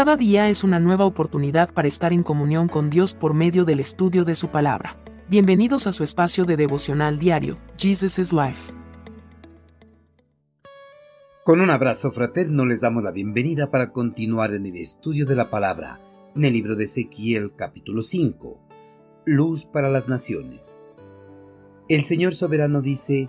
Cada 0.00 0.16
día 0.16 0.48
es 0.48 0.64
una 0.64 0.80
nueva 0.80 1.04
oportunidad 1.04 1.74
para 1.74 1.86
estar 1.86 2.14
en 2.14 2.22
comunión 2.22 2.68
con 2.68 2.88
Dios 2.88 3.12
por 3.12 3.34
medio 3.34 3.66
del 3.66 3.80
estudio 3.80 4.24
de 4.24 4.34
su 4.34 4.48
palabra. 4.48 4.96
Bienvenidos 5.28 5.86
a 5.86 5.92
su 5.92 6.04
espacio 6.04 6.46
de 6.46 6.56
devocional 6.56 7.18
diario, 7.18 7.58
Jesus 7.76 8.18
is 8.18 8.32
Life. 8.32 8.72
Con 11.44 11.60
un 11.60 11.68
abrazo 11.68 12.12
fraterno 12.12 12.64
les 12.64 12.80
damos 12.80 13.02
la 13.02 13.10
bienvenida 13.10 13.70
para 13.70 13.92
continuar 13.92 14.54
en 14.54 14.64
el 14.64 14.76
estudio 14.78 15.26
de 15.26 15.36
la 15.36 15.50
palabra 15.50 16.00
en 16.34 16.46
el 16.46 16.54
libro 16.54 16.76
de 16.76 16.84
Ezequiel 16.84 17.52
capítulo 17.54 18.02
5, 18.02 18.58
Luz 19.26 19.66
para 19.66 19.90
las 19.90 20.08
Naciones. 20.08 20.62
El 21.90 22.04
Señor 22.04 22.34
soberano 22.34 22.80
dice, 22.80 23.28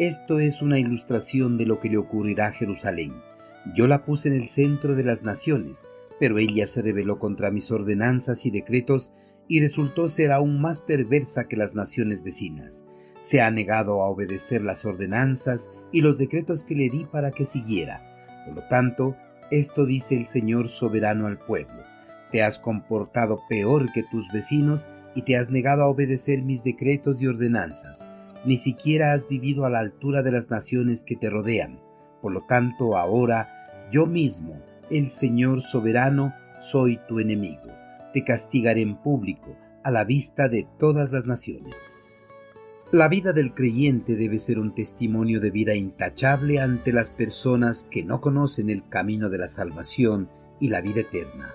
esto 0.00 0.40
es 0.40 0.62
una 0.62 0.80
ilustración 0.80 1.58
de 1.58 1.66
lo 1.66 1.78
que 1.78 1.90
le 1.90 1.98
ocurrirá 1.98 2.48
a 2.48 2.52
Jerusalén. 2.52 3.12
Yo 3.76 3.86
la 3.86 4.04
puse 4.04 4.26
en 4.26 4.34
el 4.34 4.48
centro 4.48 4.96
de 4.96 5.04
las 5.04 5.22
naciones, 5.22 5.86
pero 6.18 6.38
ella 6.38 6.66
se 6.66 6.82
rebeló 6.82 7.18
contra 7.18 7.50
mis 7.50 7.70
ordenanzas 7.70 8.44
y 8.46 8.50
decretos 8.50 9.14
y 9.46 9.60
resultó 9.60 10.08
ser 10.08 10.32
aún 10.32 10.60
más 10.60 10.80
perversa 10.80 11.48
que 11.48 11.56
las 11.56 11.74
naciones 11.74 12.22
vecinas. 12.22 12.82
Se 13.20 13.40
ha 13.40 13.50
negado 13.50 14.02
a 14.02 14.08
obedecer 14.08 14.62
las 14.62 14.84
ordenanzas 14.84 15.70
y 15.92 16.02
los 16.02 16.18
decretos 16.18 16.64
que 16.64 16.74
le 16.74 16.90
di 16.90 17.04
para 17.04 17.30
que 17.30 17.44
siguiera. 17.44 18.00
Por 18.44 18.56
lo 18.56 18.62
tanto, 18.68 19.16
esto 19.50 19.86
dice 19.86 20.16
el 20.16 20.26
Señor 20.26 20.68
soberano 20.68 21.26
al 21.26 21.38
pueblo. 21.38 21.82
Te 22.30 22.42
has 22.42 22.58
comportado 22.58 23.40
peor 23.48 23.90
que 23.92 24.02
tus 24.02 24.26
vecinos 24.32 24.86
y 25.14 25.22
te 25.22 25.36
has 25.36 25.50
negado 25.50 25.82
a 25.82 25.88
obedecer 25.88 26.42
mis 26.42 26.62
decretos 26.62 27.22
y 27.22 27.26
ordenanzas. 27.26 28.04
Ni 28.44 28.56
siquiera 28.56 29.12
has 29.12 29.26
vivido 29.26 29.64
a 29.64 29.70
la 29.70 29.80
altura 29.80 30.22
de 30.22 30.30
las 30.30 30.50
naciones 30.50 31.02
que 31.02 31.16
te 31.16 31.30
rodean. 31.30 31.80
Por 32.20 32.32
lo 32.32 32.42
tanto, 32.42 32.96
ahora 32.96 33.48
yo 33.90 34.06
mismo 34.06 34.60
el 34.90 35.10
Señor 35.10 35.60
soberano, 35.62 36.34
soy 36.60 36.98
tu 37.08 37.20
enemigo. 37.20 37.70
Te 38.12 38.24
castigaré 38.24 38.82
en 38.82 38.96
público, 38.96 39.56
a 39.84 39.90
la 39.90 40.04
vista 40.04 40.48
de 40.48 40.66
todas 40.78 41.12
las 41.12 41.26
naciones. 41.26 41.96
La 42.90 43.08
vida 43.08 43.32
del 43.32 43.52
creyente 43.52 44.16
debe 44.16 44.38
ser 44.38 44.58
un 44.58 44.74
testimonio 44.74 45.40
de 45.40 45.50
vida 45.50 45.74
intachable 45.74 46.60
ante 46.60 46.92
las 46.92 47.10
personas 47.10 47.84
que 47.84 48.02
no 48.02 48.20
conocen 48.20 48.70
el 48.70 48.88
camino 48.88 49.28
de 49.28 49.38
la 49.38 49.48
salvación 49.48 50.28
y 50.58 50.68
la 50.68 50.80
vida 50.80 51.00
eterna. 51.00 51.54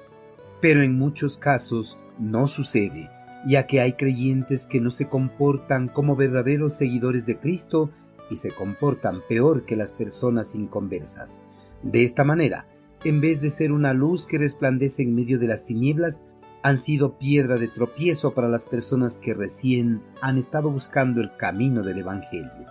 Pero 0.61 0.83
en 0.83 0.97
muchos 0.97 1.37
casos 1.37 1.97
no 2.19 2.45
sucede, 2.45 3.09
ya 3.47 3.65
que 3.65 3.81
hay 3.81 3.93
creyentes 3.93 4.67
que 4.67 4.79
no 4.79 4.91
se 4.91 5.09
comportan 5.09 5.87
como 5.87 6.15
verdaderos 6.15 6.75
seguidores 6.75 7.25
de 7.25 7.39
Cristo 7.39 7.89
y 8.29 8.37
se 8.37 8.51
comportan 8.51 9.21
peor 9.27 9.65
que 9.65 9.75
las 9.75 9.91
personas 9.91 10.53
inconversas. 10.53 11.39
De 11.81 12.03
esta 12.03 12.23
manera, 12.23 12.67
en 13.03 13.21
vez 13.21 13.41
de 13.41 13.49
ser 13.49 13.71
una 13.71 13.93
luz 13.93 14.25
que 14.25 14.37
resplandece 14.37 15.03
en 15.03 15.15
medio 15.15 15.39
de 15.39 15.47
las 15.47 15.65
tinieblas, 15.65 16.23
han 16.61 16.77
sido 16.77 17.17
piedra 17.17 17.57
de 17.57 17.67
tropiezo 17.67 18.33
para 18.33 18.47
las 18.47 18.63
personas 18.63 19.19
que 19.19 19.33
recién 19.33 20.01
han 20.21 20.37
estado 20.37 20.71
buscando 20.71 21.19
el 21.19 21.35
camino 21.35 21.83
del 21.83 21.99
Evangelio. 21.99 22.65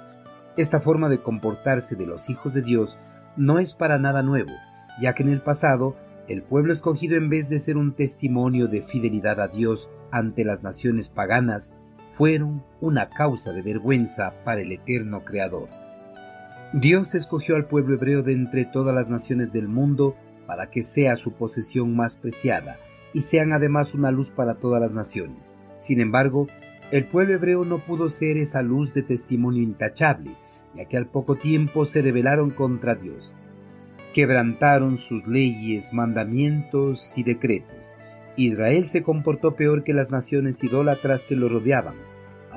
Esta 0.56 0.80
forma 0.80 1.10
de 1.10 1.20
comportarse 1.20 1.96
de 1.96 2.06
los 2.06 2.30
hijos 2.30 2.54
de 2.54 2.62
Dios 2.62 2.98
no 3.36 3.58
es 3.58 3.74
para 3.74 3.98
nada 3.98 4.22
nuevo, 4.22 4.52
ya 5.00 5.14
que 5.14 5.22
en 5.22 5.28
el 5.28 5.40
pasado 5.40 5.96
el 6.28 6.42
pueblo 6.42 6.72
escogido 6.72 7.16
en 7.16 7.28
vez 7.28 7.50
de 7.50 7.58
ser 7.58 7.76
un 7.76 7.94
testimonio 7.94 8.68
de 8.68 8.82
fidelidad 8.82 9.40
a 9.40 9.48
Dios 9.48 9.90
ante 10.10 10.44
las 10.44 10.62
naciones 10.62 11.10
paganas, 11.10 11.74
fueron 12.16 12.64
una 12.80 13.10
causa 13.10 13.52
de 13.52 13.62
vergüenza 13.62 14.32
para 14.44 14.62
el 14.62 14.72
eterno 14.72 15.20
Creador. 15.20 15.68
Dios 16.72 17.14
escogió 17.14 17.56
al 17.56 17.66
pueblo 17.66 17.96
hebreo 17.96 18.22
de 18.22 18.32
entre 18.32 18.64
todas 18.64 18.94
las 18.94 19.06
naciones 19.06 19.52
del 19.52 19.68
mundo 19.68 20.16
para 20.46 20.70
que 20.70 20.82
sea 20.82 21.16
su 21.16 21.32
posesión 21.32 21.94
más 21.94 22.16
preciada 22.16 22.78
y 23.12 23.20
sean 23.20 23.52
además 23.52 23.92
una 23.92 24.10
luz 24.10 24.30
para 24.30 24.54
todas 24.54 24.80
las 24.80 24.92
naciones. 24.92 25.54
Sin 25.78 26.00
embargo, 26.00 26.46
el 26.90 27.04
pueblo 27.04 27.34
hebreo 27.34 27.66
no 27.66 27.84
pudo 27.84 28.08
ser 28.08 28.38
esa 28.38 28.62
luz 28.62 28.94
de 28.94 29.02
testimonio 29.02 29.62
intachable, 29.62 30.34
ya 30.74 30.86
que 30.86 30.96
al 30.96 31.06
poco 31.06 31.36
tiempo 31.36 31.84
se 31.84 32.00
rebelaron 32.00 32.48
contra 32.48 32.94
Dios. 32.94 33.34
Quebrantaron 34.14 34.96
sus 34.96 35.26
leyes, 35.26 35.92
mandamientos 35.92 37.18
y 37.18 37.22
decretos. 37.22 37.96
Israel 38.36 38.86
se 38.88 39.02
comportó 39.02 39.56
peor 39.56 39.84
que 39.84 39.92
las 39.92 40.10
naciones 40.10 40.64
idólatras 40.64 41.26
que 41.26 41.36
lo 41.36 41.50
rodeaban 41.50 42.11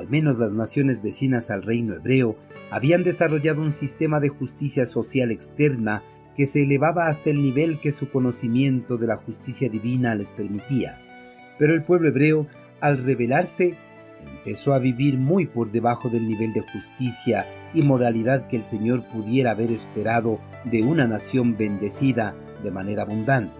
al 0.06 0.12
menos 0.12 0.38
las 0.38 0.54
naciones 0.54 1.02
vecinas 1.02 1.50
al 1.50 1.64
reino 1.64 1.96
hebreo, 1.96 2.36
habían 2.70 3.04
desarrollado 3.04 3.62
un 3.62 3.72
sistema 3.72 4.20
de 4.20 4.30
justicia 4.30 4.86
social 4.86 5.32
externa 5.32 6.04
que 6.38 6.46
se 6.46 6.62
elevaba 6.62 7.08
hasta 7.08 7.32
el 7.32 7.42
nivel 7.42 7.80
que 7.80 7.92
su 7.92 8.12
conocimiento 8.12 8.98
de 8.98 9.08
la 9.08 9.18
justicia 9.18 9.68
divina 9.68 10.14
les 10.14 10.32
permitía. 10.32 11.02
Pero 11.58 11.74
el 11.74 11.84
pueblo 11.84 12.10
hebreo, 12.10 12.46
al 12.82 13.04
rebelarse, 13.04 13.76
empezó 14.38 14.76
a 14.76 14.80
vivir 14.80 15.18
muy 15.18 15.48
por 15.48 15.72
debajo 15.72 16.10
del 16.10 16.28
nivel 16.28 16.54
de 16.54 16.62
justicia 16.62 17.48
y 17.74 17.82
moralidad 17.82 18.48
que 18.48 18.58
el 18.58 18.66
Señor 18.66 19.06
pudiera 19.12 19.52
haber 19.52 19.72
esperado 19.72 20.40
de 20.66 20.84
una 20.84 21.08
nación 21.08 21.58
bendecida 21.58 22.36
de 22.64 22.70
manera 22.70 23.04
abundante. 23.04 23.56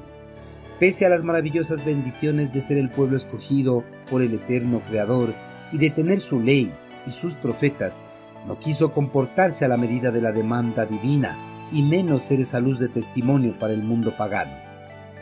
Pese 0.80 1.06
a 1.06 1.10
las 1.10 1.24
maravillosas 1.24 1.84
bendiciones 1.84 2.54
de 2.54 2.62
ser 2.62 2.78
el 2.78 2.90
pueblo 2.90 3.18
escogido 3.18 3.84
por 4.12 4.22
el 4.22 4.34
eterno 4.34 4.82
Creador, 4.88 5.34
y 5.72 5.78
de 5.78 5.90
tener 5.90 6.22
su 6.22 6.40
ley 6.40 6.72
y 7.08 7.12
sus 7.12 7.34
profetas, 7.36 8.02
no 8.48 8.60
quiso 8.60 8.92
comportarse 8.92 9.66
a 9.66 9.68
la 9.68 9.78
medida 9.78 10.12
de 10.12 10.22
la 10.22 10.32
demanda 10.32 10.86
divina 10.86 11.38
y 11.72 11.82
menos 11.82 12.24
ser 12.24 12.40
esa 12.40 12.60
luz 12.60 12.80
de 12.80 12.90
testimonio 12.90 13.58
para 13.58 13.74
el 13.74 13.82
mundo 13.82 14.16
pagano. 14.16 14.54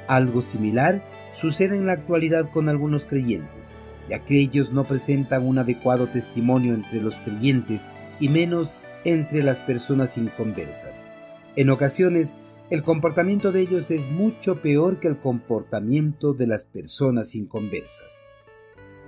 Algo 0.07 0.41
similar 0.41 1.01
sucede 1.31 1.77
en 1.77 1.85
la 1.85 1.93
actualidad 1.93 2.49
con 2.51 2.67
algunos 2.67 3.05
creyentes, 3.05 3.71
ya 4.09 4.19
que 4.19 4.39
ellos 4.39 4.71
no 4.73 4.83
presentan 4.83 5.47
un 5.47 5.57
adecuado 5.57 6.07
testimonio 6.07 6.73
entre 6.73 7.01
los 7.01 7.19
creyentes 7.19 7.89
y 8.19 8.27
menos 8.27 8.75
entre 9.05 9.43
las 9.43 9.61
personas 9.61 10.17
inconversas. 10.17 11.05
En 11.55 11.69
ocasiones, 11.69 12.35
el 12.69 12.83
comportamiento 12.83 13.51
de 13.51 13.61
ellos 13.61 13.91
es 13.91 14.09
mucho 14.09 14.61
peor 14.61 14.99
que 14.99 15.07
el 15.07 15.17
comportamiento 15.17 16.33
de 16.33 16.47
las 16.47 16.63
personas 16.63 17.35
inconversas. 17.35 18.25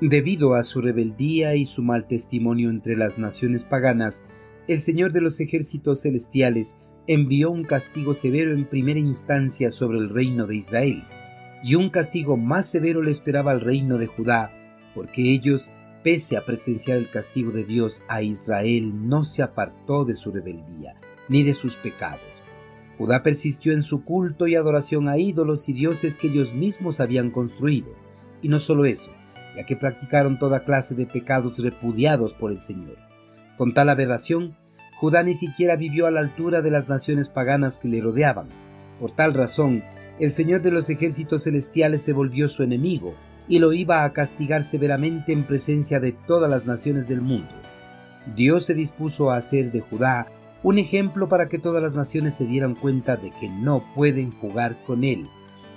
Debido 0.01 0.55
a 0.55 0.63
su 0.63 0.81
rebeldía 0.81 1.55
y 1.55 1.65
su 1.65 1.81
mal 1.81 2.05
testimonio 2.05 2.69
entre 2.69 2.97
las 2.97 3.17
naciones 3.17 3.63
paganas, 3.63 4.25
el 4.67 4.81
Señor 4.81 5.13
de 5.13 5.21
los 5.21 5.39
ejércitos 5.39 6.01
celestiales 6.01 6.75
envió 7.07 7.49
un 7.49 7.63
castigo 7.63 8.13
severo 8.13 8.51
en 8.51 8.65
primera 8.65 8.99
instancia 8.99 9.71
sobre 9.71 9.99
el 9.99 10.09
reino 10.09 10.47
de 10.47 10.57
Israel, 10.57 11.03
y 11.63 11.75
un 11.75 11.89
castigo 11.89 12.35
más 12.35 12.69
severo 12.69 13.01
le 13.01 13.11
esperaba 13.11 13.51
al 13.51 13.61
reino 13.61 13.97
de 13.97 14.07
Judá, 14.07 14.51
porque 14.93 15.31
ellos, 15.31 15.71
pese 16.03 16.35
a 16.35 16.45
presenciar 16.45 16.97
el 16.97 17.09
castigo 17.09 17.51
de 17.51 17.63
Dios 17.63 18.01
a 18.09 18.21
Israel, 18.21 19.07
no 19.07 19.23
se 19.23 19.43
apartó 19.43 20.03
de 20.03 20.15
su 20.15 20.29
rebeldía, 20.29 20.95
ni 21.29 21.43
de 21.43 21.53
sus 21.53 21.77
pecados. 21.77 22.21
Judá 22.97 23.23
persistió 23.23 23.71
en 23.71 23.83
su 23.83 24.03
culto 24.03 24.45
y 24.47 24.55
adoración 24.55 25.07
a 25.07 25.17
ídolos 25.17 25.69
y 25.69 25.73
dioses 25.73 26.17
que 26.17 26.27
ellos 26.27 26.53
mismos 26.53 26.99
habían 26.99 27.31
construido. 27.31 27.93
Y 28.41 28.49
no 28.49 28.59
solo 28.59 28.85
eso, 28.85 29.11
ya 29.55 29.65
que 29.65 29.75
practicaron 29.75 30.37
toda 30.37 30.63
clase 30.63 30.95
de 30.95 31.05
pecados 31.05 31.59
repudiados 31.59 32.33
por 32.33 32.51
el 32.51 32.61
Señor. 32.61 32.97
Con 33.57 33.73
tal 33.73 33.89
aberración, 33.89 34.55
Judá 34.99 35.23
ni 35.23 35.33
siquiera 35.33 35.75
vivió 35.75 36.07
a 36.07 36.11
la 36.11 36.21
altura 36.21 36.61
de 36.61 36.71
las 36.71 36.87
naciones 36.87 37.29
paganas 37.29 37.79
que 37.79 37.87
le 37.87 38.01
rodeaban. 38.01 38.47
Por 38.99 39.11
tal 39.11 39.33
razón, 39.33 39.83
el 40.19 40.31
Señor 40.31 40.61
de 40.61 40.71
los 40.71 40.89
ejércitos 40.89 41.43
celestiales 41.43 42.01
se 42.01 42.13
volvió 42.13 42.47
su 42.47 42.63
enemigo 42.63 43.13
y 43.47 43.59
lo 43.59 43.73
iba 43.73 44.03
a 44.03 44.13
castigar 44.13 44.65
severamente 44.65 45.33
en 45.33 45.43
presencia 45.43 45.99
de 45.99 46.13
todas 46.13 46.49
las 46.49 46.65
naciones 46.65 47.07
del 47.07 47.21
mundo. 47.21 47.51
Dios 48.35 48.65
se 48.65 48.73
dispuso 48.73 49.31
a 49.31 49.37
hacer 49.37 49.71
de 49.71 49.81
Judá 49.81 50.27
un 50.63 50.79
ejemplo 50.79 51.29
para 51.29 51.47
que 51.47 51.59
todas 51.59 51.83
las 51.83 51.93
naciones 51.93 52.33
se 52.33 52.45
dieran 52.45 52.73
cuenta 52.73 53.17
de 53.17 53.31
que 53.31 53.49
no 53.49 53.83
pueden 53.93 54.31
jugar 54.31 54.77
con 54.87 55.03
él, 55.03 55.27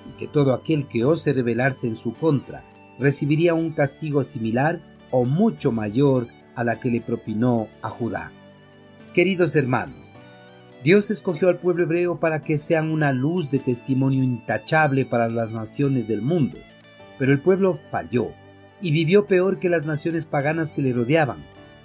y 0.08 0.18
que 0.18 0.28
todo 0.28 0.54
aquel 0.54 0.86
que 0.86 1.04
ose 1.04 1.34
rebelarse 1.34 1.86
en 1.86 1.96
su 1.96 2.14
contra 2.14 2.62
recibiría 2.98 3.54
un 3.54 3.70
castigo 3.70 4.24
similar 4.24 4.80
o 5.10 5.24
mucho 5.24 5.72
mayor 5.72 6.28
a 6.54 6.64
la 6.64 6.80
que 6.80 6.90
le 6.90 7.00
propinó 7.00 7.68
a 7.82 7.90
Judá. 7.90 8.32
Queridos 9.14 9.56
hermanos, 9.56 10.12
Dios 10.82 11.10
escogió 11.10 11.48
al 11.48 11.58
pueblo 11.58 11.84
hebreo 11.84 12.20
para 12.20 12.42
que 12.42 12.56
sean 12.56 12.90
una 12.90 13.12
luz 13.12 13.50
de 13.50 13.58
testimonio 13.58 14.22
intachable 14.22 15.04
para 15.04 15.28
las 15.28 15.52
naciones 15.52 16.06
del 16.06 16.22
mundo, 16.22 16.58
pero 17.18 17.32
el 17.32 17.40
pueblo 17.40 17.78
falló 17.90 18.32
y 18.80 18.92
vivió 18.92 19.26
peor 19.26 19.58
que 19.58 19.68
las 19.68 19.84
naciones 19.86 20.26
paganas 20.26 20.70
que 20.70 20.82
le 20.82 20.92
rodeaban, 20.92 21.38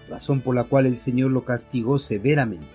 razón 0.10 0.42
por 0.42 0.54
la 0.54 0.66
cual 0.66 0.86
el 0.86 0.98
Señor 0.98 1.32
lo 1.32 1.44
castigó 1.44 1.98
severamente. 1.98 2.68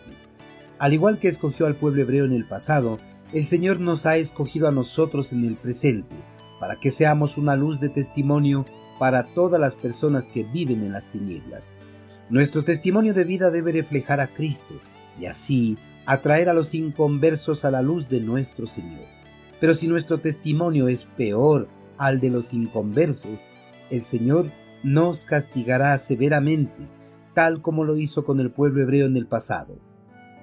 Al 0.79 0.93
igual 0.93 1.19
que 1.19 1.29
escogió 1.29 1.67
al 1.67 1.77
pueblo 1.77 2.03
hebreo 2.03 2.25
en 2.25 2.33
el 2.33 2.45
pasado, 2.45 2.99
el 3.33 3.45
Señor 3.45 3.79
nos 3.79 4.07
ha 4.07 4.17
escogido 4.17 4.67
a 4.69 4.73
nosotros 4.73 5.33
en 5.33 5.45
el 5.45 5.55
presente, 5.55 6.17
para 6.61 6.77
que 6.77 6.91
seamos 6.91 7.39
una 7.39 7.57
luz 7.57 7.81
de 7.81 7.89
testimonio 7.89 8.67
para 8.99 9.27
todas 9.35 9.61
las 9.61 9.75
personas 9.75 10.27
que 10.29 10.45
viven 10.45 10.83
en 10.83 10.93
las 10.93 11.11
tinieblas. 11.11 11.75
Nuestro 12.31 12.65
testimonio 12.65 13.15
de 13.15 13.25
vida 13.25 13.51
debe 13.51 13.73
reflejar 13.73 14.21
a 14.21 14.29
Cristo 14.29 14.75
y 15.19 15.27
así 15.27 15.79
atraer 16.05 16.49
a 16.49 16.55
los 16.55 16.75
inconversos 16.75 17.65
a 17.65 17.71
la 17.71 17.83
luz 17.83 18.09
de 18.09 18.21
nuestro 18.21 18.67
Señor. 18.67 19.07
Pero 19.61 19.75
si 19.75 19.89
nuestro 19.89 20.21
testimonio 20.21 20.89
es 20.89 21.05
peor 21.05 21.69
al 21.97 22.21
de 22.21 22.31
los 22.31 22.53
inconversos, 22.53 23.39
el 23.91 24.03
Señor 24.03 24.51
nos 24.83 25.25
castigará 25.25 25.99
severamente, 25.99 26.89
tal 27.35 27.63
como 27.63 27.85
lo 27.85 27.97
hizo 27.97 28.25
con 28.25 28.41
el 28.41 28.51
pueblo 28.51 28.83
hebreo 28.83 29.07
en 29.07 29.17
el 29.17 29.27
pasado. 29.27 29.79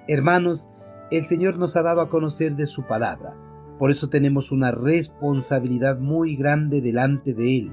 Hermanos, 0.08 0.68
el 1.10 1.24
Señor 1.24 1.58
nos 1.58 1.76
ha 1.76 1.82
dado 1.82 2.00
a 2.00 2.10
conocer 2.10 2.56
de 2.56 2.66
su 2.66 2.86
palabra, 2.86 3.34
por 3.78 3.90
eso 3.90 4.08
tenemos 4.08 4.52
una 4.52 4.70
responsabilidad 4.70 5.98
muy 5.98 6.36
grande 6.36 6.80
delante 6.80 7.34
de 7.34 7.58
Él. 7.58 7.72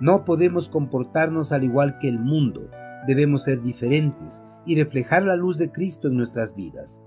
No 0.00 0.24
podemos 0.24 0.68
comportarnos 0.68 1.52
al 1.52 1.64
igual 1.64 1.98
que 1.98 2.08
el 2.08 2.18
mundo, 2.18 2.68
debemos 3.06 3.44
ser 3.44 3.62
diferentes 3.62 4.42
y 4.66 4.76
reflejar 4.76 5.22
la 5.22 5.36
luz 5.36 5.56
de 5.56 5.72
Cristo 5.72 6.08
en 6.08 6.16
nuestras 6.16 6.54
vidas, 6.54 7.00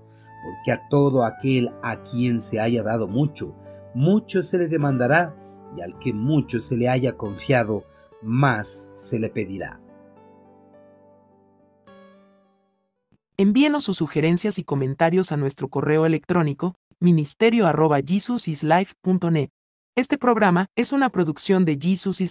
porque 0.44 0.72
a 0.72 0.88
todo 0.88 1.24
aquel 1.24 1.70
a 1.82 2.02
quien 2.02 2.40
se 2.40 2.60
haya 2.60 2.82
dado 2.82 3.08
mucho, 3.08 3.54
mucho 3.94 4.42
se 4.42 4.58
le 4.58 4.68
demandará, 4.68 5.34
y 5.76 5.80
al 5.80 5.98
que 5.98 6.12
mucho 6.12 6.60
se 6.60 6.76
le 6.76 6.88
haya 6.88 7.16
confiado, 7.16 7.84
más 8.22 8.92
se 8.96 9.18
le 9.18 9.28
pedirá. 9.28 9.80
Envíenos 13.36 13.82
sus 13.82 13.96
sugerencias 13.96 14.60
y 14.60 14.64
comentarios 14.64 15.32
a 15.32 15.36
nuestro 15.36 15.66
correo 15.66 16.06
electrónico 16.06 16.76
ministerio 17.00 17.66
arroba 17.66 18.00
Este 19.96 20.18
programa 20.18 20.66
es 20.76 20.92
una 20.92 21.10
producción 21.10 21.64
de 21.64 21.78
Jesus 21.80 22.20
is 22.20 22.22